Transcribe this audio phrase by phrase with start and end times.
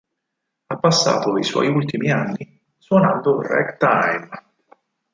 [0.65, 4.29] Ha passato i suoi ultimi anni suonando ragtime.